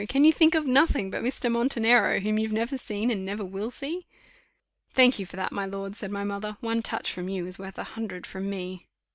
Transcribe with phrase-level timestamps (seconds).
[0.09, 1.51] Can you think of nothing but Mr.
[1.51, 4.07] Montenero, whom you've never seen, and never will see?"
[4.89, 7.77] "Thank you for that, my lord," said my mother; "one touch from you is worth
[7.77, 8.87] a hundred from me."